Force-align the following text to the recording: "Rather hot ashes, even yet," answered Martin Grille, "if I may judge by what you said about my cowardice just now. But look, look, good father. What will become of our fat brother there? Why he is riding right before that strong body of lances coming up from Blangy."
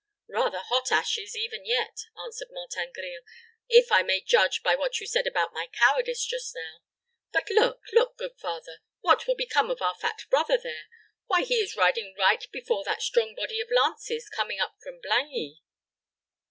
"Rather 0.29 0.57
hot 0.61 0.91
ashes, 0.91 1.35
even 1.35 1.63
yet," 1.63 1.95
answered 2.25 2.47
Martin 2.49 2.91
Grille, 2.91 3.21
"if 3.69 3.91
I 3.91 4.01
may 4.01 4.19
judge 4.19 4.63
by 4.63 4.73
what 4.75 4.99
you 4.99 5.05
said 5.05 5.27
about 5.27 5.53
my 5.53 5.67
cowardice 5.71 6.25
just 6.25 6.55
now. 6.55 6.81
But 7.31 7.51
look, 7.51 7.81
look, 7.93 8.17
good 8.17 8.35
father. 8.39 8.79
What 9.01 9.27
will 9.27 9.35
become 9.35 9.69
of 9.69 9.79
our 9.79 9.93
fat 9.93 10.23
brother 10.31 10.57
there? 10.57 10.87
Why 11.27 11.43
he 11.43 11.59
is 11.59 11.75
riding 11.77 12.15
right 12.17 12.49
before 12.51 12.83
that 12.85 13.03
strong 13.03 13.35
body 13.35 13.61
of 13.61 13.69
lances 13.69 14.27
coming 14.27 14.59
up 14.59 14.75
from 14.81 14.99
Blangy." 15.01 15.61